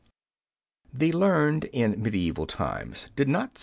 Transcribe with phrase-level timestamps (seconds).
[0.91, 3.59] The learned in medieval times did not spare women.